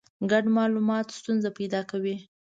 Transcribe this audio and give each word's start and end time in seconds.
ګډ 0.31 0.45
مالومات 0.55 1.07
ستونزه 1.17 1.49
پیدا 1.57 1.81
کوي. 1.91 2.15